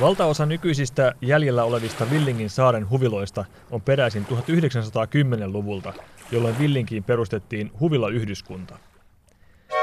Valtaosa 0.00 0.46
nykyisistä 0.46 1.14
jäljellä 1.20 1.64
olevista 1.64 2.10
Villingin 2.10 2.50
saaren 2.50 2.90
huviloista 2.90 3.44
on 3.70 3.82
peräisin 3.82 4.26
1910-luvulta, 4.30 5.92
jolloin 6.30 6.58
Villinkiin 6.58 7.04
perustettiin 7.04 7.70
huvilayhdyskunta. 7.80 8.78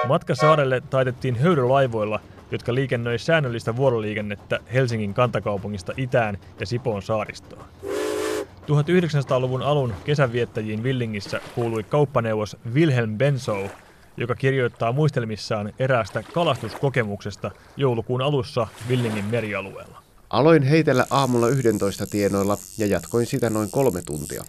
Matka 0.07 0.35
saarelle 0.35 0.81
taitettiin 0.89 1.35
höyrylaivoilla, 1.35 2.19
jotka 2.51 2.73
liikennöi 2.75 3.19
säännöllistä 3.19 3.75
vuoroliikennettä 3.75 4.59
Helsingin 4.73 5.13
kantakaupungista 5.13 5.93
itään 5.97 6.37
ja 6.59 6.65
Sipoon 6.65 7.01
saaristoon. 7.01 7.65
1900-luvun 8.63 9.61
alun 9.61 9.93
kesänviettäjiin 10.05 10.83
Villingissä 10.83 11.41
kuului 11.55 11.83
kauppaneuvos 11.83 12.57
Wilhelm 12.73 13.17
Bensow, 13.17 13.65
joka 14.17 14.35
kirjoittaa 14.35 14.91
muistelmissaan 14.91 15.73
eräästä 15.79 16.23
kalastuskokemuksesta 16.33 17.51
joulukuun 17.77 18.21
alussa 18.21 18.67
Villingin 18.89 19.25
merialueella. 19.25 20.03
Aloin 20.29 20.63
heitellä 20.63 21.05
aamulla 21.09 21.47
11 21.47 22.07
tienoilla 22.07 22.57
ja 22.77 22.87
jatkoin 22.87 23.25
sitä 23.25 23.49
noin 23.49 23.71
kolme 23.71 24.01
tuntia. 24.01 24.43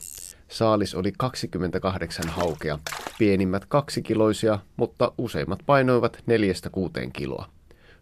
Saalis 0.49 0.95
oli 0.95 1.13
28 1.19 2.29
haukea, 2.29 2.79
pienimmät 3.19 3.65
kaksikiloisia, 3.69 4.59
mutta 4.77 5.13
useimmat 5.19 5.59
painoivat 5.67 6.19
neljästä 6.27 6.71
kuuteen 6.71 7.13
kiloa. 7.13 7.49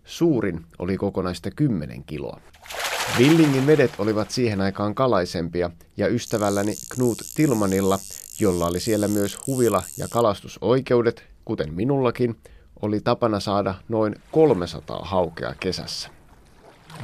Suurin 0.05 0.61
oli 0.79 0.97
kokonaista 0.97 1.51
10 1.51 2.05
kiloa. 2.05 2.41
Villingin 3.19 3.67
vedet 3.67 3.91
olivat 3.99 4.31
siihen 4.31 4.61
aikaan 4.61 4.95
kalaisempia 4.95 5.71
ja 5.97 6.09
ystävälläni 6.09 6.75
Knut 6.95 7.19
Tilmanilla, 7.35 7.99
jolla 8.41 8.67
oli 8.67 8.81
siellä 8.81 9.09
myös 9.09 9.39
huvila- 9.47 9.85
ja 9.99 10.09
kalastusoikeudet, 10.11 11.32
kuten 11.45 11.75
minullakin, 11.75 12.37
oli 12.83 13.01
tapana 13.01 13.41
saada 13.41 13.75
noin 13.89 14.15
300 14.31 15.01
haukea 15.05 15.55
kesässä. 15.61 16.11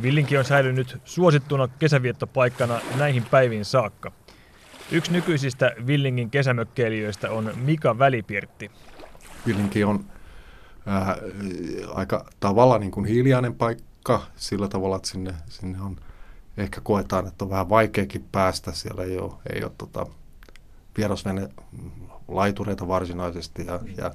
Villinki 0.03 0.39
on 0.39 0.45
säilynyt 0.45 0.99
suosittuna 1.05 1.69
kesäviettopaikkana 1.69 2.81
näihin 2.97 3.25
päiviin 3.31 3.65
saakka. 3.65 4.13
Yksi 4.91 5.13
nykyisistä 5.13 5.73
Villingin 5.87 6.31
kesämökkeilijöistä 6.31 7.31
on 7.31 7.53
Mika 7.57 7.99
Välipirtti. 7.99 8.71
Villinki 9.47 9.85
on 9.85 10.05
äh, 10.89 11.09
aika 11.95 12.27
tavalla 12.41 12.79
niin 12.79 12.91
kuin 12.91 13.07
hiljainen 13.07 13.55
paikka 13.55 14.23
sillä 14.37 14.69
tavalla, 14.69 14.97
että 14.97 15.09
sinne, 15.09 15.35
sinne 15.49 15.81
on 15.81 15.97
ehkä 16.57 16.81
koetaan, 16.81 17.27
että 17.27 17.45
on 17.45 17.51
vähän 17.51 17.69
vaikeakin 17.69 18.25
päästä. 18.33 18.73
Siellä 18.73 19.05
ei 19.05 19.19
ole, 19.19 19.33
ei 19.55 19.65
ole 19.65 19.73
tota, 19.79 20.07
vierasvene 20.97 21.49
laitureita 22.29 22.89
varsinaisesti 22.89 23.67
ja, 23.67 23.81
ja 23.97 24.11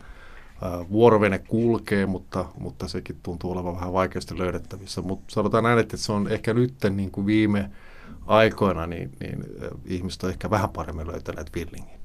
vuorovene 0.91 1.39
kulkee, 1.39 2.05
mutta, 2.05 2.45
mutta 2.59 2.87
sekin 2.87 3.15
tuntuu 3.23 3.51
olevan 3.51 3.75
vähän 3.75 3.93
vaikeasti 3.93 4.37
löydettävissä. 4.37 5.01
Mutta 5.01 5.33
sanotaan 5.33 5.63
näin, 5.63 5.79
että 5.79 5.97
se 5.97 6.11
on 6.11 6.27
ehkä 6.27 6.53
nyt 6.53 6.73
niin 6.89 7.11
kuin 7.11 7.25
viime 7.25 7.69
aikoina, 8.25 8.87
niin, 8.87 9.11
niin 9.19 9.43
ihmiset 9.85 10.23
on 10.23 10.29
ehkä 10.29 10.49
vähän 10.49 10.69
paremmin 10.69 11.07
löytäneet 11.07 11.55
Villingin. 11.55 11.99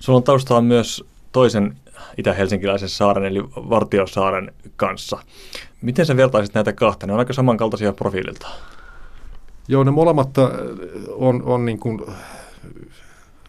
Sulla 0.00 0.16
on 0.16 0.22
taustalla 0.22 0.62
myös 0.62 1.04
toisen 1.32 1.76
itä-helsinkiläisen 2.16 2.88
saaren, 2.88 3.24
eli 3.24 3.42
Vartiosaaren 3.44 4.52
kanssa. 4.76 5.18
Miten 5.82 6.06
sä 6.06 6.16
vertaisit 6.16 6.54
näitä 6.54 6.72
kahta? 6.72 7.06
Ne 7.06 7.12
on 7.12 7.18
aika 7.18 7.32
samankaltaisia 7.32 7.92
profiililta. 7.92 8.48
Joo, 9.68 9.84
ne 9.84 9.90
molemmat 9.90 10.38
on, 11.08 11.42
on 11.42 11.64
niin 11.64 11.78
kuin 11.78 12.00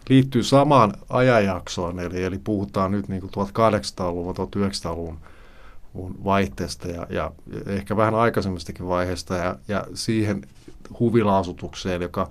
liittyy 0.08 0.42
samaan 0.42 0.92
ajanjaksoon, 1.08 2.00
eli, 2.00 2.24
eli 2.24 2.38
puhutaan 2.38 2.90
nyt 2.90 3.08
niin 3.08 3.20
kuin 3.20 3.30
1800-luvun, 3.30 4.34
1900-luvun 4.36 5.18
vaihteesta 6.24 6.88
ja, 6.88 7.06
ja 7.10 7.32
ehkä 7.66 7.96
vähän 7.96 8.14
aikaisemmistakin 8.14 8.88
vaiheesta 8.88 9.36
ja, 9.36 9.56
ja 9.68 9.86
siihen 9.94 10.42
huvilaasutukseen, 11.00 12.02
joka, 12.02 12.28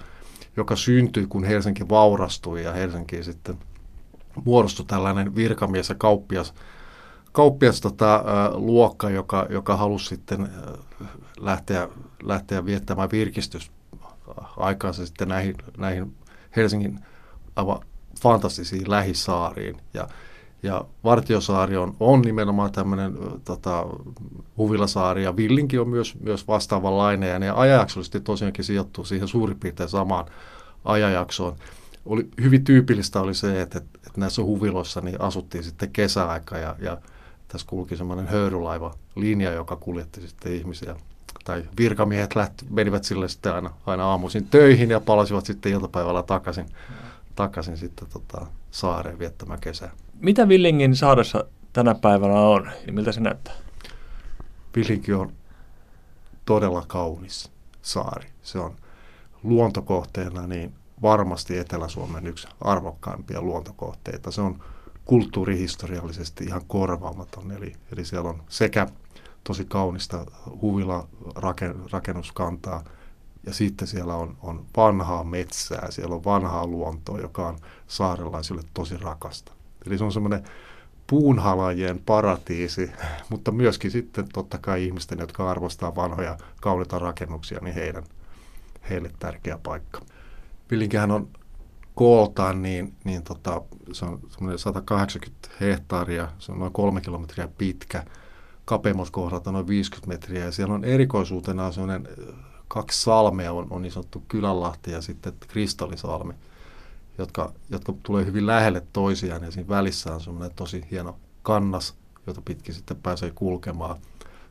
joka 0.57 0.75
syntyi, 0.75 1.27
kun 1.27 1.43
Helsinki 1.43 1.89
vaurastui 1.89 2.63
ja 2.63 2.73
Helsinki 2.73 3.23
sitten 3.23 3.57
muodostui 4.45 4.85
tällainen 4.85 5.35
virkamies 5.35 5.89
ja 5.89 5.95
kauppias, 5.95 6.53
kauppias 7.31 7.81
tota, 7.81 8.23
luokka, 8.53 9.09
joka, 9.09 9.47
joka 9.49 9.77
halusi 9.77 10.05
sitten 10.05 10.49
lähteä, 11.39 11.89
lähteä 12.23 12.65
viettämään 12.65 13.11
virkistys 13.11 13.71
aikaansa 14.57 15.05
sitten 15.05 15.27
näihin, 15.27 15.55
näihin 15.77 16.15
Helsingin 16.55 16.99
aivan 17.55 17.79
fantastisiin 18.21 18.91
lähisaariin. 18.91 19.77
Ja, 19.93 20.07
ja 20.63 20.85
Vartiosaari 21.03 21.77
on, 21.77 21.95
on 21.99 22.21
nimenomaan 22.21 22.71
tämmöinen 22.71 23.17
tota, 23.45 23.85
huvilasaari 24.57 25.23
ja 25.23 25.35
Villinki 25.37 25.79
on 25.79 25.89
myös, 25.89 26.19
myös 26.19 26.47
vastaavanlainen 26.47 27.29
ja 27.29 27.39
ne 27.39 27.49
ajanjaksollisesti 27.49 28.19
tosiaankin 28.19 28.65
sijoittuu 28.65 29.05
siihen 29.05 29.27
suurin 29.27 29.59
piirtein 29.59 29.89
samaan 29.89 30.25
ajanjaksoon. 30.85 31.55
Oli, 32.05 32.27
hyvin 32.41 32.63
tyypillistä 32.63 33.21
oli 33.21 33.33
se, 33.33 33.61
että, 33.61 33.77
että, 33.77 33.99
että 34.07 34.19
näissä 34.19 34.43
huviloissa 34.43 35.01
niin 35.01 35.21
asuttiin 35.21 35.63
sitten 35.63 35.89
kesäaika 35.89 36.57
ja, 36.57 36.75
ja 36.79 36.97
tässä 37.47 37.67
kulki 37.67 37.97
semmoinen 37.97 38.27
höyrylaiva 38.27 38.93
linja, 39.15 39.51
joka 39.51 39.75
kuljetti 39.75 40.27
sitten 40.27 40.53
ihmisiä 40.53 40.95
tai 41.45 41.63
virkamiehet 41.77 42.35
lähti, 42.35 42.65
menivät 42.69 43.03
sille 43.03 43.27
sitten 43.27 43.53
aina, 43.53 43.71
aina 43.85 44.05
aamuisin 44.05 44.47
töihin 44.47 44.89
ja 44.89 44.99
palasivat 44.99 45.45
sitten 45.45 45.71
iltapäivällä 45.71 46.23
takaisin. 46.23 46.65
Mm 46.65 47.10
takaisin 47.35 47.77
sitten 47.77 48.07
tota, 48.07 48.47
saareen 48.71 49.19
viettämään 49.19 49.59
kesää. 49.59 49.91
Mitä 50.19 50.47
Villingin 50.47 50.95
saaressa 50.95 51.45
tänä 51.73 51.95
päivänä 51.95 52.33
on? 52.33 52.71
Niin 52.85 52.95
miltä 52.95 53.11
se 53.11 53.21
näyttää? 53.21 53.53
Villinki 54.75 55.13
on 55.13 55.31
todella 56.45 56.83
kaunis 56.87 57.51
saari. 57.81 58.27
Se 58.43 58.59
on 58.59 58.75
luontokohteena 59.43 60.47
niin 60.47 60.73
varmasti 61.01 61.57
Etelä-Suomen 61.57 62.27
yksi 62.27 62.47
arvokkaimpia 62.61 63.41
luontokohteita. 63.41 64.31
Se 64.31 64.41
on 64.41 64.63
kulttuurihistoriallisesti 65.05 66.43
ihan 66.43 66.61
korvaamaton. 66.67 67.51
Eli, 67.51 67.73
eli 67.91 68.05
siellä 68.05 68.29
on 68.29 68.43
sekä 68.49 68.87
tosi 69.43 69.65
kaunista 69.65 70.25
huvila 70.61 71.07
rakennuskantaa, 71.91 72.83
ja 73.45 73.53
sitten 73.53 73.87
siellä 73.87 74.15
on, 74.15 74.37
on 74.41 74.65
vanhaa 74.77 75.23
metsää, 75.23 75.91
siellä 75.91 76.15
on 76.15 76.23
vanhaa 76.23 76.67
luontoa, 76.67 77.19
joka 77.19 77.47
on 77.47 77.57
saarelaisille 77.87 78.61
tosi 78.73 78.97
rakasta. 78.97 79.51
Eli 79.87 79.97
se 79.97 80.03
on 80.03 80.11
semmoinen 80.11 80.43
puunhalajien 81.07 81.99
paratiisi, 81.99 82.91
mutta 83.29 83.51
myöskin 83.51 83.91
sitten 83.91 84.27
totta 84.33 84.57
kai 84.57 84.85
ihmisten, 84.85 85.19
jotka 85.19 85.51
arvostaa 85.51 85.95
vanhoja 85.95 86.37
kauniita 86.61 86.99
rakennuksia, 86.99 87.59
niin 87.61 87.75
heidän, 87.75 88.03
heille 88.89 89.11
tärkeä 89.19 89.57
paikka. 89.63 90.01
Pillinkihän 90.67 91.11
on 91.11 91.27
kooltaan, 91.95 92.61
niin, 92.61 92.93
niin 93.03 93.23
tota, 93.23 93.61
se 93.91 94.05
on 94.05 94.19
semmoinen 94.29 94.59
180 94.59 95.49
hehtaaria, 95.61 96.27
se 96.39 96.51
on 96.51 96.59
noin 96.59 96.73
kolme 96.73 97.01
kilometriä 97.01 97.49
pitkä, 97.57 98.03
kapeuskohdalta 98.65 99.51
noin 99.51 99.67
50 99.67 100.07
metriä, 100.07 100.45
ja 100.45 100.51
siellä 100.51 100.73
on 100.73 100.85
erikoisuutena 100.85 101.71
semmoinen 101.71 102.07
kaksi 102.73 103.01
salmea 103.01 103.53
on, 103.53 103.67
on 103.69 103.81
niin 103.81 103.91
sanottu 103.91 104.23
Kylänlahti 104.27 104.91
ja 104.91 105.01
sitten 105.01 105.33
Kristallisalmi, 105.47 106.33
jotka, 107.17 107.53
jotka 107.69 107.93
tulee 108.03 108.25
hyvin 108.25 108.47
lähelle 108.47 108.83
toisiaan 108.93 109.43
ja 109.43 109.51
siinä 109.51 109.69
välissä 109.69 110.13
on 110.13 110.21
semmoinen 110.21 110.55
tosi 110.55 110.87
hieno 110.91 111.19
kannas, 111.43 111.95
jota 112.27 112.41
pitkin 112.45 112.75
sitten 112.75 112.97
pääsee 112.97 113.31
kulkemaan. 113.31 113.97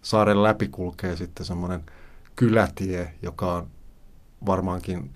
Saaren 0.02 0.42
läpi 0.42 0.68
kulkee 0.68 1.16
sitten 1.16 1.46
semmoinen 1.46 1.84
kylätie, 2.36 3.14
joka 3.22 3.54
on 3.54 3.66
varmaankin 4.46 5.10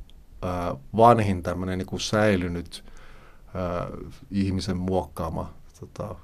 vanhin 0.97 1.43
tämmöinen 1.43 1.78
niin 1.78 1.87
kuin 1.87 2.00
säilynyt 2.00 2.84
ää, 3.54 3.88
ihmisen 4.31 4.76
muokkaama 4.76 5.53
tota, 5.81 6.14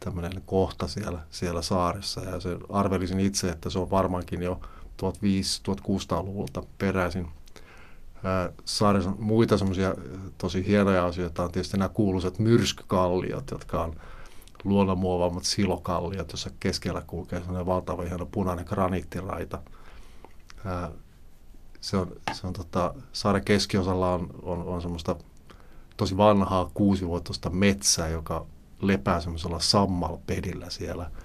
tämmöinen 0.00 0.42
kohta 0.46 0.88
siellä, 0.88 1.18
siellä 1.30 1.62
saaressa. 1.62 2.20
Ja 2.20 2.40
se 2.40 2.58
arvelisin 2.68 3.20
itse, 3.20 3.48
että 3.48 3.70
se 3.70 3.78
on 3.78 3.90
varmaankin 3.90 4.42
jo 4.42 4.60
1500-1600-luvulta 5.02 6.62
peräisin. 6.78 7.28
Saaressa 8.64 9.10
muita 9.18 9.58
semmoisia 9.58 9.94
tosi 10.38 10.66
hienoja 10.66 11.06
asioita 11.06 11.44
on 11.44 11.52
tietysti 11.52 11.76
nämä 11.76 11.88
kuuluisat 11.88 12.38
myrskykalliot, 12.38 13.50
jotka 13.50 13.84
on 13.84 13.96
luonnonmuovaammat 14.64 15.44
silokalliot, 15.44 16.30
jossa 16.32 16.50
keskellä 16.60 17.02
kulkee 17.06 17.40
sellainen 17.40 17.66
valtava 17.66 18.02
hieno 18.02 18.26
punainen 18.26 18.66
graniittiraita. 18.68 19.58
Se 21.80 21.96
on, 21.96 22.12
se 22.32 22.46
on 22.46 22.52
tota, 22.52 22.94
saaren 23.12 23.44
keskiosalla 23.44 24.14
on, 24.14 24.30
on, 24.42 24.64
on 24.64 24.82
semmoista 24.82 25.16
tosi 25.96 26.16
vanhaa 26.16 26.70
kuusivuotoista 26.74 27.50
metsää, 27.50 28.08
joka 28.08 28.46
lepää 28.82 29.20
semmoisella 29.20 29.60
sammalpedillä 29.60 30.70
siellä– 30.70 31.10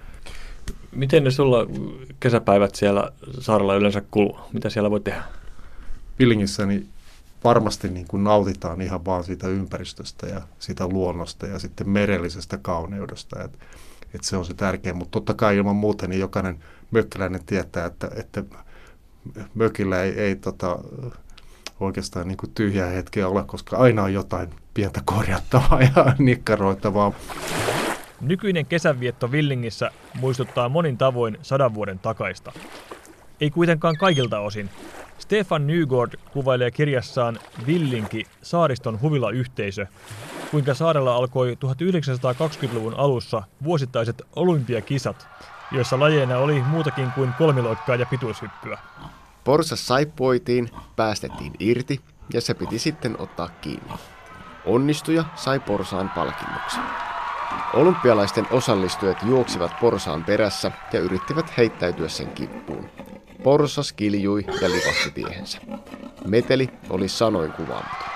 Miten 0.92 1.24
ne 1.24 1.30
sulla 1.30 1.66
kesäpäivät 2.20 2.74
siellä 2.74 3.10
saarella 3.40 3.74
yleensä 3.74 4.02
kuluu? 4.10 4.38
Mitä 4.52 4.70
siellä 4.70 4.90
voi 4.90 5.00
tehdä? 5.00 5.22
Pillingissä 6.16 6.66
niin 6.66 6.88
varmasti 7.44 7.88
niin 7.88 8.06
kuin 8.08 8.24
nautitaan 8.24 8.80
ihan 8.80 9.04
vaan 9.04 9.24
siitä 9.24 9.48
ympäristöstä 9.48 10.26
ja 10.26 10.42
siitä 10.58 10.86
luonnosta 10.86 11.46
ja 11.46 11.58
sitten 11.58 11.88
merellisestä 11.88 12.58
kauneudesta. 12.62 13.42
Et, 13.42 13.58
et 14.14 14.24
se 14.24 14.36
on 14.36 14.44
se 14.44 14.54
tärkeä, 14.54 14.94
mutta 14.94 15.12
totta 15.12 15.34
kai 15.34 15.56
ilman 15.56 15.76
muuta 15.76 16.06
niin 16.06 16.20
jokainen 16.20 16.64
mökkiläinen 16.90 17.44
tietää, 17.46 17.86
että, 17.86 18.10
että 18.16 18.44
mökillä 19.54 20.02
ei, 20.02 20.12
ei 20.20 20.36
tota, 20.36 20.78
oikeastaan 21.80 22.28
niin 22.28 22.36
kuin 22.36 22.52
tyhjää 22.54 22.90
hetkeä 22.90 23.28
ole, 23.28 23.44
koska 23.46 23.76
aina 23.76 24.02
on 24.02 24.12
jotain 24.12 24.50
pientä 24.74 25.00
korjattavaa 25.04 25.80
ja 25.96 26.14
nikkaroitavaa. 26.18 27.12
Nykyinen 28.20 28.66
kesänvietto 28.66 29.32
Villingissä 29.32 29.90
muistuttaa 30.20 30.68
monin 30.68 30.98
tavoin 30.98 31.38
sadan 31.42 31.74
vuoden 31.74 31.98
takaista. 31.98 32.52
Ei 33.40 33.50
kuitenkaan 33.50 33.96
kaikilta 33.96 34.40
osin. 34.40 34.70
Stefan 35.18 35.66
Nygård 35.66 36.18
kuvailee 36.32 36.70
kirjassaan 36.70 37.38
Villinki, 37.66 38.26
saariston 38.42 39.00
huvilayhteisö, 39.00 39.86
kuinka 40.50 40.74
saarella 40.74 41.14
alkoi 41.14 41.58
1920-luvun 41.64 42.94
alussa 42.94 43.42
vuosittaiset 43.64 44.22
olympiakisat, 44.36 45.26
joissa 45.72 46.00
lajeina 46.00 46.38
oli 46.38 46.62
muutakin 46.62 47.12
kuin 47.12 47.32
kolmiloikkaa 47.38 47.96
ja 47.96 48.06
pituushyppyä. 48.06 48.78
Porsas 49.44 49.86
saippuoitiin, 49.86 50.70
päästettiin 50.96 51.52
irti 51.60 52.00
ja 52.32 52.40
se 52.40 52.54
piti 52.54 52.78
sitten 52.78 53.20
ottaa 53.20 53.48
kiinni. 53.60 53.92
Onnistuja 54.66 55.24
sai 55.34 55.60
porsaan 55.60 56.10
palkinnoksi. 56.10 56.78
Olympialaisten 57.74 58.46
osallistujat 58.50 59.18
juoksivat 59.22 59.72
porsaan 59.80 60.24
perässä 60.24 60.72
ja 60.92 61.00
yrittivät 61.00 61.56
heittäytyä 61.56 62.08
sen 62.08 62.28
kippuun. 62.28 62.88
Porsas 63.42 63.92
kiljui 63.92 64.44
ja 64.60 64.68
livahti 64.70 65.10
tiehensä. 65.14 65.58
Meteli 66.26 66.70
oli 66.90 67.08
sanoin 67.08 67.52
kuvaamaton. 67.52 68.14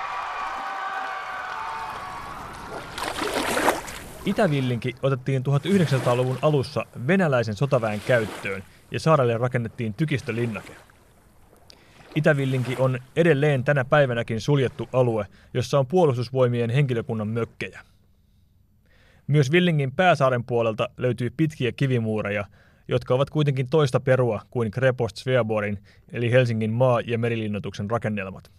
Itävillinki 4.24 4.94
otettiin 5.02 5.42
1900-luvun 5.42 6.38
alussa 6.42 6.86
venäläisen 7.06 7.54
sotaväen 7.54 8.00
käyttöön 8.06 8.62
ja 8.90 9.00
saarelle 9.00 9.38
rakennettiin 9.38 9.94
tykistölinnake. 9.94 10.72
Itävillinki 12.14 12.76
on 12.78 12.98
edelleen 13.16 13.64
tänä 13.64 13.84
päivänäkin 13.84 14.40
suljettu 14.40 14.88
alue, 14.92 15.26
jossa 15.54 15.78
on 15.78 15.86
puolustusvoimien 15.86 16.70
henkilökunnan 16.70 17.28
mökkejä. 17.28 17.80
Myös 19.28 19.52
Villingin 19.52 19.92
pääsaaren 19.92 20.44
puolelta 20.44 20.88
löytyy 20.96 21.30
pitkiä 21.36 21.72
kivimuureja, 21.72 22.44
jotka 22.88 23.14
ovat 23.14 23.30
kuitenkin 23.30 23.70
toista 23.70 24.00
perua 24.00 24.42
kuin 24.50 24.70
Krepost 24.70 25.16
Sveaborin 25.16 25.78
eli 26.12 26.32
Helsingin 26.32 26.72
maa- 26.72 27.00
ja 27.00 27.18
merilinnoituksen 27.18 27.90
rakennelmat. 27.90 28.50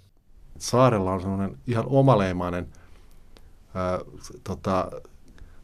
Saarella 0.57 1.11
on 1.11 1.21
sellainen 1.21 1.57
ihan 1.67 1.85
omaleimainen 1.87 2.67
ää, 3.73 3.99
tota, 4.43 4.91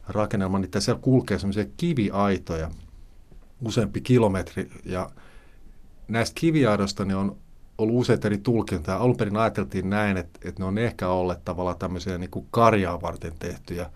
rakennelma, 0.08 0.58
niin 0.58 0.70
siellä 0.78 1.00
kulkee 1.00 1.38
sellaisia 1.38 1.64
kiviaitoja 1.76 2.70
useampi 3.64 4.00
kilometri 4.00 4.70
ja 4.84 5.10
näistä 6.08 6.40
kiviaidoista 6.40 7.04
ne 7.04 7.16
on 7.16 7.36
ollut 7.78 8.00
useita 8.00 8.28
eri 8.28 8.38
tulkintoja. 8.38 8.96
Alun 8.96 9.16
perin 9.16 9.36
ajateltiin 9.36 9.90
näin, 9.90 10.16
että, 10.16 10.40
että 10.48 10.62
ne 10.62 10.66
on 10.66 10.78
ehkä 10.78 11.08
olleet 11.08 11.44
tavallaan 11.44 11.78
tämmöisiä 11.78 12.18
niin 12.18 12.30
kuin 12.30 12.46
karjaa 12.50 13.02
varten 13.02 13.32
tehtyjä 13.38 13.90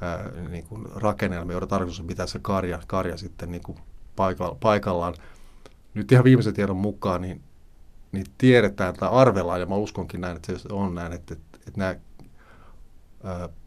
ää, 0.00 0.30
niin 0.48 0.64
kuin 0.64 0.86
rakennelmia, 0.94 1.54
joiden 1.54 1.68
tarkoitus 1.68 2.00
on 2.00 2.06
pitää 2.06 2.26
se 2.26 2.38
karja, 2.42 2.80
karja 2.86 3.16
sitten 3.16 3.50
niin 3.50 3.62
kuin 3.62 3.78
paikalla, 4.16 4.56
paikallaan. 4.60 5.14
Nyt 5.94 6.12
ihan 6.12 6.24
viimeisen 6.24 6.54
tiedon 6.54 6.76
mukaan 6.76 7.20
niin, 7.20 7.42
niin 8.12 8.26
tiedetään 8.38 8.94
tai 8.94 9.08
arvellaan, 9.12 9.60
ja 9.60 9.66
mä 9.66 9.74
uskonkin 9.74 10.20
näin, 10.20 10.36
että 10.36 10.58
se 10.58 10.68
on 10.72 10.94
näin, 10.94 11.12
että, 11.12 11.34
että, 11.34 11.58
että 11.58 11.80
nämä 11.80 11.94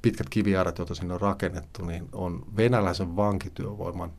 pitkät 0.02 0.30
kiviaidat, 0.30 0.78
joita 0.78 0.96
sinne 0.96 1.14
on 1.14 1.22
rakennettu, 1.22 1.86
niin 1.86 2.10
on 2.14 2.46
venäläisen 2.58 3.16
vankityövoiman 3.16 4.12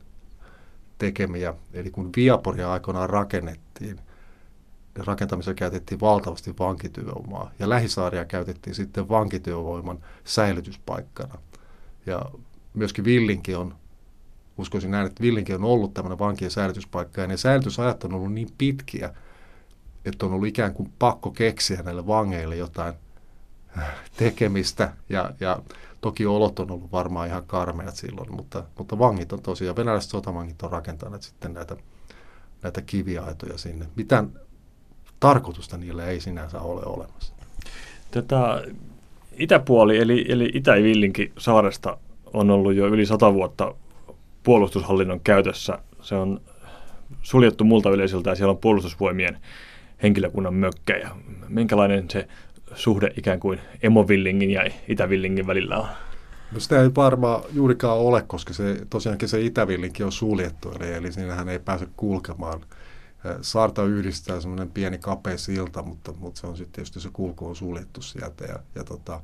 tekemiä. 0.97 1.53
Eli 1.73 1.91
kun 1.91 2.09
Viaporia 2.15 2.71
aikoinaan 2.71 3.09
rakennettiin, 3.09 3.99
rakentamisessa 4.95 5.53
käytettiin 5.53 5.99
valtavasti 5.99 6.53
vankityövoimaa 6.59 7.51
ja 7.59 7.69
lähisaaria 7.69 8.25
käytettiin 8.25 8.75
sitten 8.75 9.09
vankityövoiman 9.09 9.99
säilytyspaikkana. 10.23 11.39
Ja 12.09 12.21
myöskin 12.73 13.05
Villinki 13.05 13.55
on, 13.55 13.75
uskoisin 14.57 14.91
näin, 14.91 15.07
että 15.07 15.23
Villinki 15.23 15.53
on 15.53 15.63
ollut 15.63 15.93
tämmöinen 15.93 16.19
vankien 16.19 16.51
säilytyspaikka 16.51 17.21
ja 17.21 17.27
ne 17.27 17.37
säilytysajat 17.37 18.03
on 18.03 18.13
ollut 18.13 18.33
niin 18.33 18.49
pitkiä, 18.57 19.13
että 20.05 20.25
on 20.25 20.33
ollut 20.33 20.47
ikään 20.47 20.73
kuin 20.73 20.93
pakko 20.99 21.31
keksiä 21.31 21.81
näille 21.81 22.07
vangeille 22.07 22.55
jotain 22.55 22.93
tekemistä 24.17 24.93
ja, 25.09 25.33
ja 25.39 25.59
toki 26.01 26.25
olot 26.25 26.59
on 26.59 26.71
ollut 26.71 26.91
varmaan 26.91 27.27
ihan 27.27 27.45
karmeat 27.47 27.95
silloin, 27.95 28.35
mutta, 28.35 28.63
mutta 28.77 28.99
vangit 28.99 29.33
on 29.33 29.41
tosiaan, 29.41 29.75
venäläiset 29.75 30.11
sotavangit 30.11 30.61
on 30.61 30.71
rakentaneet 30.71 31.21
sitten 31.21 31.53
näitä, 31.53 31.75
näitä 32.63 32.81
kiviaitoja 32.81 33.57
sinne. 33.57 33.85
Mitään 33.95 34.39
tarkoitusta 35.19 35.77
niillä 35.77 36.05
ei 36.05 36.19
sinänsä 36.19 36.61
ole 36.61 36.81
olemassa. 36.85 37.33
Tätä 38.11 38.63
itäpuoli, 39.39 39.97
eli, 39.97 40.25
eli 40.29 40.51
Itä-Villinki 40.53 41.31
saaresta 41.37 41.97
on 42.33 42.49
ollut 42.49 42.73
jo 42.73 42.87
yli 42.87 43.05
sata 43.05 43.33
vuotta 43.33 43.75
puolustushallinnon 44.43 45.19
käytössä. 45.19 45.79
Se 46.01 46.15
on 46.15 46.41
suljettu 47.21 47.63
multa 47.63 47.89
yleisöltä 47.89 48.29
ja 48.29 48.35
siellä 48.35 48.51
on 48.51 48.57
puolustusvoimien 48.57 49.37
henkilökunnan 50.03 50.53
mökkejä. 50.53 51.09
Minkälainen 51.47 52.09
se 52.09 52.27
suhde 52.75 53.13
ikään 53.17 53.39
kuin 53.39 53.59
Emovillingin 53.83 54.51
ja 54.51 54.63
Itävillingin 54.87 55.47
välillä 55.47 55.77
on? 55.77 55.87
No 56.51 56.59
sitä 56.59 56.81
ei 56.81 56.89
varmaan 56.95 57.43
juurikaan 57.53 57.97
ole, 57.97 58.23
koska 58.27 58.53
se, 58.53 58.77
tosiaankin 58.89 59.29
se 59.29 59.41
Itävillinki 59.41 60.03
on 60.03 60.11
suljettu, 60.11 60.71
eli, 60.79 60.93
eli 60.93 61.11
siinähän 61.11 61.49
ei 61.49 61.59
pääse 61.59 61.87
kulkemaan– 61.97 62.61
Saarta 63.41 63.83
yhdistää 63.83 64.41
semmoinen 64.41 64.71
pieni 64.71 64.97
kapea 64.97 65.37
silta, 65.37 65.83
mutta, 65.83 66.13
mutta 66.19 66.41
se 66.41 66.47
on 66.47 66.57
sitten 66.57 66.73
tietysti 66.73 66.99
se 66.99 67.09
kulku 67.13 67.47
on 67.47 67.55
suljettu 67.55 68.01
sieltä. 68.01 68.45
Ja, 68.45 68.59
ja 68.75 68.83
tota, 68.83 69.21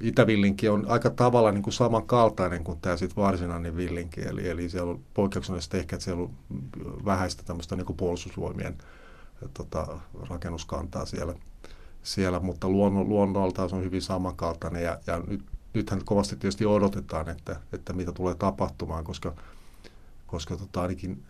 Itävillinki 0.00 0.68
on 0.68 0.86
aika 0.88 1.10
tavalla 1.10 1.52
niin 1.52 1.62
kuin 1.62 1.74
samankaltainen 1.74 2.64
kuin 2.64 2.80
tämä 2.80 2.96
sit 2.96 3.16
varsinainen 3.16 3.76
villinki, 3.76 4.20
eli, 4.20 4.48
eli 4.48 4.68
siellä 4.68 4.90
on 4.90 5.00
poikkeuksellisesti 5.14 5.78
ehkä, 5.78 5.96
että 5.96 6.04
siellä 6.04 6.22
on 6.22 6.30
vähäistä 7.04 7.42
tämmöistä 7.42 7.76
niin 7.76 7.86
kuin 7.86 7.96
puolustusvoimien 7.96 8.78
tota, 9.54 9.98
rakennuskantaa 10.28 11.06
siellä, 11.06 11.34
siellä 12.02 12.40
mutta 12.40 12.68
luonno, 12.68 13.04
luonnoltaan 13.04 13.68
se 13.68 13.76
on 13.76 13.84
hyvin 13.84 14.02
samankaltainen 14.02 14.82
ja, 14.82 14.98
ja 15.06 15.22
nyt, 15.26 15.44
nythän 15.74 16.04
kovasti 16.04 16.36
tietysti 16.36 16.66
odotetaan, 16.66 17.28
että, 17.28 17.56
että 17.72 17.92
mitä 17.92 18.12
tulee 18.12 18.34
tapahtumaan, 18.34 19.04
koska, 19.04 19.34
koska 20.26 20.56
tota, 20.56 20.82
ainakin 20.82 21.22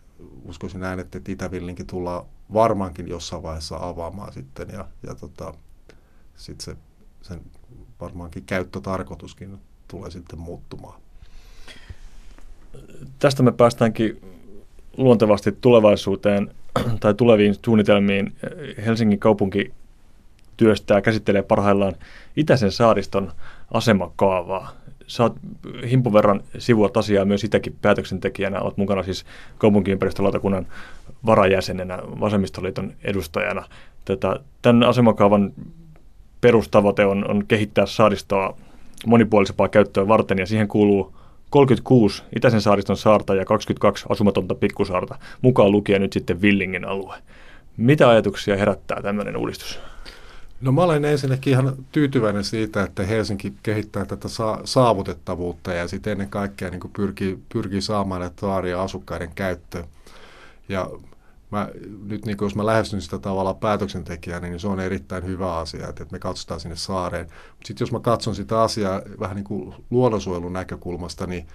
uskoisin 0.45 0.79
näin, 0.79 0.99
että 0.99 1.19
Itävillinkin 1.27 1.87
tullaan 1.87 2.25
varmaankin 2.53 3.07
jossain 3.07 3.43
vaiheessa 3.43 3.77
avaamaan 3.81 4.33
sitten 4.33 4.69
ja, 4.73 4.87
ja 5.07 5.15
tota, 5.15 5.53
sitten 6.35 6.65
se, 6.65 6.77
sen 7.21 7.41
varmaankin 8.01 8.43
käyttötarkoituskin 8.43 9.59
tulee 9.87 10.11
sitten 10.11 10.39
muuttumaan. 10.39 11.01
Tästä 13.19 13.43
me 13.43 13.51
päästäänkin 13.51 14.21
luontevasti 14.97 15.51
tulevaisuuteen 15.51 16.55
tai 16.99 17.13
tuleviin 17.13 17.55
suunnitelmiin. 17.65 18.35
Helsingin 18.85 19.19
kaupunki 19.19 19.73
työstää 20.57 20.97
ja 20.97 21.01
käsittelee 21.01 21.41
parhaillaan 21.41 21.95
Itäisen 22.35 22.71
saariston 22.71 23.31
asemakaavaa 23.71 24.78
sä 25.09 25.23
oot 25.23 25.35
himpun 25.89 26.13
verran 26.13 26.43
sivuat 26.57 26.97
asiaa 26.97 27.25
myös 27.25 27.41
sitäkin 27.41 27.75
päätöksentekijänä. 27.81 28.59
Olet 28.59 28.77
mukana 28.77 29.03
siis 29.03 29.25
kaupunkiympäristölautakunnan 29.57 30.67
varajäsenenä, 31.25 31.99
vasemmistoliiton 32.19 32.93
edustajana. 33.03 33.63
Tätä, 34.05 34.39
tämän 34.61 34.83
asemakaavan 34.83 35.53
perustavoite 36.41 37.05
on, 37.05 37.31
on 37.31 37.45
kehittää 37.47 37.85
saaristoa 37.85 38.57
monipuolisempaa 39.05 39.69
käyttöä 39.69 40.07
varten, 40.07 40.37
ja 40.37 40.45
siihen 40.45 40.67
kuuluu 40.67 41.13
36 41.49 42.23
Itäisen 42.35 42.61
saariston 42.61 42.97
saarta 42.97 43.35
ja 43.35 43.45
22 43.45 44.05
asumatonta 44.09 44.55
pikkusaarta, 44.55 45.15
mukaan 45.41 45.71
lukien 45.71 46.01
nyt 46.01 46.13
sitten 46.13 46.41
Villingen 46.41 46.85
alue. 46.85 47.15
Mitä 47.77 48.09
ajatuksia 48.09 48.57
herättää 48.57 49.01
tämmöinen 49.01 49.37
uudistus? 49.37 49.79
No 50.61 50.71
mä 50.71 50.81
olen 50.81 51.05
ensinnäkin 51.05 51.51
ihan 51.51 51.85
tyytyväinen 51.91 52.43
siitä, 52.43 52.83
että 52.83 53.03
Helsinki 53.03 53.53
kehittää 53.63 54.05
tätä 54.05 54.27
saavutettavuutta 54.65 55.73
ja 55.73 55.87
sitten 55.87 56.11
ennen 56.11 56.29
kaikkea 56.29 56.69
niin 56.69 56.81
pyrkii, 56.95 57.39
pyrkii 57.53 57.81
saamaan 57.81 58.21
näitä 58.21 58.35
taaria 58.35 58.81
asukkaiden 58.81 59.31
käyttöön. 59.35 59.85
Ja 60.69 60.89
mä, 61.51 61.69
nyt 62.03 62.25
niin 62.25 62.37
jos 62.41 62.55
mä 62.55 62.65
lähestyn 62.65 63.01
sitä 63.01 63.19
tavalla 63.19 63.53
päätöksentekijänä, 63.53 64.47
niin 64.47 64.59
se 64.59 64.67
on 64.67 64.79
erittäin 64.79 65.25
hyvä 65.25 65.57
asia, 65.57 65.87
että, 65.87 66.03
että 66.03 66.13
me 66.13 66.19
katsotaan 66.19 66.59
sinne 66.59 66.75
saareen. 66.75 67.27
Sitten 67.65 67.85
jos 67.85 67.91
mä 67.91 67.99
katson 67.99 68.35
sitä 68.35 68.61
asiaa 68.61 69.01
vähän 69.19 69.35
niin 69.35 69.45
kuin 69.45 69.75
luonnonsuojelun 69.89 70.53
näkökulmasta, 70.53 71.27
niin 71.27 71.47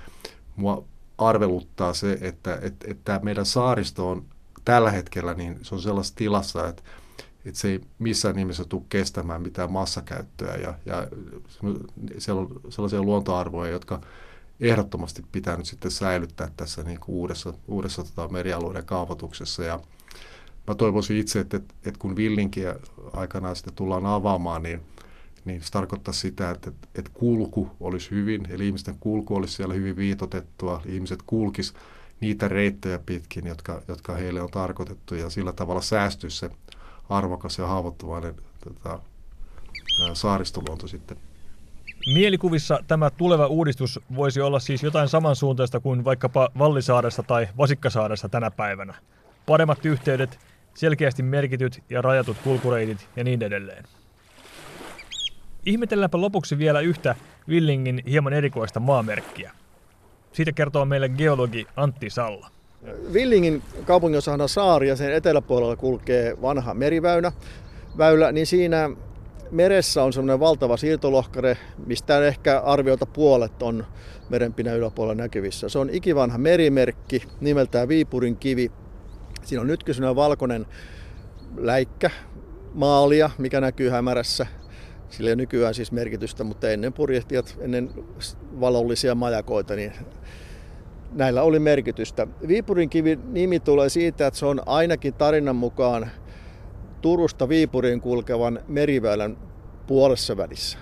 mua 0.56 0.84
arveluttaa 1.18 1.94
se, 1.94 2.18
että, 2.20 2.58
että, 2.62 2.86
että 2.90 3.20
meidän 3.22 3.46
saaristo 3.46 4.10
on 4.10 4.24
tällä 4.64 4.90
hetkellä, 4.90 5.34
niin 5.34 5.58
se 5.62 5.74
on 5.74 5.82
sellaisessa 5.82 6.16
tilassa, 6.16 6.68
että 6.68 6.82
että 7.44 7.60
se 7.60 7.68
ei 7.68 7.80
missään 7.98 8.36
nimessä 8.36 8.64
tule 8.64 8.82
kestämään 8.88 9.42
mitään 9.42 9.72
massakäyttöä 9.72 10.56
ja, 10.56 10.74
ja 10.86 11.08
siellä 12.18 12.40
on 12.40 12.60
sellaisia 12.68 13.02
luontoarvoja, 13.02 13.72
jotka 13.72 14.00
ehdottomasti 14.60 15.24
pitää 15.32 15.56
nyt 15.56 15.66
sitten 15.66 15.90
säilyttää 15.90 16.50
tässä 16.56 16.82
niin 16.82 17.00
kuin 17.00 17.16
uudessa, 17.16 17.54
uudessa 17.68 18.04
tota 18.04 18.32
merialueiden 18.32 18.84
kaavoituksessa. 18.84 19.64
Ja 19.64 19.80
mä 20.66 20.74
toivoisin 20.74 21.16
itse, 21.16 21.40
että, 21.40 21.56
että, 21.56 21.74
että 21.86 22.00
kun 22.00 22.16
Villinkiä 22.16 22.76
aikanaan 23.12 23.56
sitten 23.56 23.74
tullaan 23.74 24.06
avaamaan, 24.06 24.62
niin, 24.62 24.80
niin 25.44 25.62
se 25.62 25.70
tarkoittaa 25.70 26.14
sitä, 26.14 26.50
että, 26.50 26.72
että, 26.94 27.10
kulku 27.14 27.70
olisi 27.80 28.10
hyvin, 28.10 28.46
eli 28.50 28.66
ihmisten 28.66 28.96
kulku 29.00 29.36
olisi 29.36 29.54
siellä 29.54 29.74
hyvin 29.74 29.96
viitotettua, 29.96 30.82
ihmiset 30.86 31.22
kulkis 31.26 31.74
niitä 32.20 32.48
reittejä 32.48 32.98
pitkin, 33.06 33.46
jotka, 33.46 33.82
jotka 33.88 34.14
heille 34.14 34.42
on 34.42 34.50
tarkoitettu, 34.50 35.14
ja 35.14 35.30
sillä 35.30 35.52
tavalla 35.52 35.80
säästyisi 35.80 36.36
se 36.36 36.50
arvokas 37.08 37.58
ja 37.58 37.66
haavoittuvainen 37.66 38.34
tota, 38.64 38.98
saaristoluonto 40.12 40.88
sitten. 40.88 41.16
Mielikuvissa 42.14 42.78
tämä 42.86 43.10
tuleva 43.10 43.46
uudistus 43.46 44.00
voisi 44.16 44.40
olla 44.40 44.60
siis 44.60 44.82
jotain 44.82 45.08
samansuuntaista 45.08 45.80
kuin 45.80 46.04
vaikkapa 46.04 46.48
Vallisaaressa 46.58 47.22
tai 47.22 47.48
Vasikkasaaressa 47.58 48.28
tänä 48.28 48.50
päivänä. 48.50 48.94
Paremmat 49.46 49.86
yhteydet, 49.86 50.38
selkeästi 50.74 51.22
merkityt 51.22 51.82
ja 51.90 52.02
rajatut 52.02 52.36
kulkureitit 52.44 53.08
ja 53.16 53.24
niin 53.24 53.42
edelleen. 53.42 53.84
Ihmetelläänpä 55.66 56.20
lopuksi 56.20 56.58
vielä 56.58 56.80
yhtä 56.80 57.16
Villingin 57.48 58.02
hieman 58.08 58.32
erikoista 58.32 58.80
maamerkkiä. 58.80 59.52
Siitä 60.32 60.52
kertoo 60.52 60.84
meille 60.84 61.08
geologi 61.08 61.66
Antti 61.76 62.10
Salla. 62.10 62.50
Villingin 63.12 63.62
kaupungin 63.84 64.18
osana 64.18 64.48
saari 64.48 64.88
ja 64.88 64.96
sen 64.96 65.12
eteläpuolella 65.12 65.76
kulkee 65.76 66.42
vanha 66.42 66.74
meriväylä, 66.74 67.32
väylä, 67.98 68.32
niin 68.32 68.46
siinä 68.46 68.90
meressä 69.50 70.02
on 70.04 70.12
semmoinen 70.12 70.40
valtava 70.40 70.76
siirtolohkare, 70.76 71.56
mistä 71.86 72.26
ehkä 72.26 72.60
arviota 72.60 73.06
puolet 73.06 73.62
on 73.62 73.86
merenpinnan 74.28 74.76
yläpuolella 74.76 75.22
näkyvissä. 75.22 75.68
Se 75.68 75.78
on 75.78 75.90
ikivanha 75.92 76.38
merimerkki, 76.38 77.22
nimeltään 77.40 77.88
Viipurin 77.88 78.36
kivi. 78.36 78.70
Siinä 79.42 79.60
on 79.60 79.66
nyt 79.66 79.84
valkoinen 80.14 80.66
läikkä, 81.56 82.10
maalia, 82.74 83.30
mikä 83.38 83.60
näkyy 83.60 83.88
hämärässä. 83.88 84.46
Sillä 85.10 85.30
ei 85.30 85.36
nykyään 85.36 85.74
siis 85.74 85.92
merkitystä, 85.92 86.44
mutta 86.44 86.70
ennen 86.70 86.92
purjehtijat, 86.92 87.56
ennen 87.60 87.90
valollisia 88.60 89.14
majakoita, 89.14 89.74
niin 89.74 89.92
näillä 91.14 91.42
oli 91.42 91.58
merkitystä. 91.58 92.26
Viipurin 92.48 92.90
kivi 92.90 93.18
nimi 93.24 93.60
tulee 93.60 93.88
siitä, 93.88 94.26
että 94.26 94.38
se 94.38 94.46
on 94.46 94.60
ainakin 94.66 95.14
tarinan 95.14 95.56
mukaan 95.56 96.10
Turusta 97.00 97.48
Viipuriin 97.48 98.00
kulkevan 98.00 98.60
meriväylän 98.68 99.36
puolessa 99.86 100.36
välissä. 100.36 100.78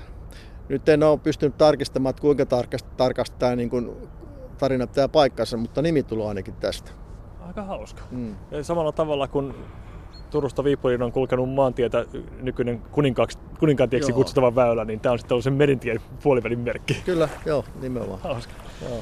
Nyt 0.69 0.89
en 0.89 1.03
ole 1.03 1.19
pystynyt 1.19 1.59
tarkistamaan, 1.59 2.11
että 2.11 2.21
kuinka 2.21 2.47
tarkasti, 2.47 2.89
tarkasti 2.97 3.37
tämä 3.39 3.57
niin 3.57 3.71
kuin 3.71 3.91
tarina 4.59 4.87
pitää 4.87 5.09
paikkansa, 5.09 5.57
mutta 5.57 5.83
nimi 5.83 6.03
tulee 6.03 6.29
ainakin 6.29 6.55
tästä. 6.55 6.91
Aika 7.47 7.63
hauska. 7.63 8.03
Mm. 8.11 8.37
Samalla 8.63 8.93
tavalla 8.93 9.29
kuin 9.29 9.55
Turusta 10.31 10.65
Viipuriin 10.65 11.03
on 11.03 11.13
kulkenut 11.13 11.51
maantietä 11.51 12.05
nykyinen 12.41 12.83
kuninkaantieksi 13.59 14.13
kutsuttava 14.13 14.55
väylä, 14.55 14.85
niin 14.85 15.01
tämä 15.01 15.13
on 15.13 15.19
sitten 15.19 15.35
ollut 15.35 15.45
sen 15.45 15.53
merintien 15.53 16.01
puolivälin 16.23 16.61
merkki. 16.61 17.03
Kyllä, 17.05 17.29
joo, 17.47 17.65
nimenomaan. 17.81 18.21
Hauska. 18.23 18.53
Joo. 18.83 18.99